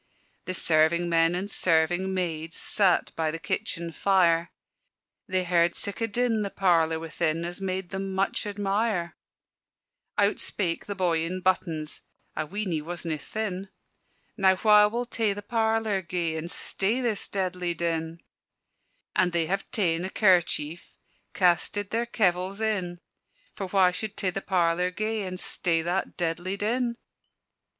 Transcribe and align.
The 0.45 0.55
serving 0.55 1.09
men 1.09 1.35
and 1.35 1.51
serving 1.51 2.11
maids 2.11 2.57
Sat 2.57 3.11
by 3.15 3.29
the 3.29 3.37
kitchen 3.37 3.91
fire: 3.91 4.49
They 5.27 5.43
heard 5.43 5.75
sic' 5.75 6.01
a 6.01 6.07
din 6.07 6.41
the 6.41 6.49
parlour 6.49 6.99
within 6.99 7.45
As 7.45 7.61
made 7.61 7.91
them 7.91 8.15
much 8.15 8.47
admire. 8.47 9.15
[Illustration: 10.17 10.17
"O 10.17 10.23
HUSH 10.23 10.25
THEE, 10.25 10.25
GENTLE 10.25 10.25
POPINJAY!"] 10.25 10.31
Out 10.31 10.39
spake 10.47 10.85
the 10.87 10.95
boy 10.95 11.19
in 11.23 11.41
buttons 11.41 12.01
(I 12.35 12.43
ween 12.45 12.71
he 12.71 12.81
wasna 12.81 13.17
thin), 13.19 13.69
"Now 14.35 14.55
wha 14.55 14.87
will 14.87 15.05
tae 15.05 15.33
the 15.33 15.43
parlour 15.43 16.01
gae, 16.01 16.35
And 16.35 16.49
stay 16.49 16.99
this 16.99 17.27
deadlie 17.27 17.75
din?" 17.77 18.21
And 19.15 19.33
they 19.33 19.45
have 19.45 19.69
taen 19.69 20.03
a 20.03 20.09
kerchief, 20.09 20.95
Casted 21.35 21.91
their 21.91 22.07
kevils 22.07 22.59
in, 22.59 22.99
For 23.53 23.67
wha 23.67 23.91
should 23.91 24.17
tae 24.17 24.31
the 24.31 24.41
parlour 24.41 24.89
gae, 24.89 25.21
And 25.27 25.39
stay 25.39 25.83
that 25.83 26.17
deadlie 26.17 26.57
din. 26.57 26.97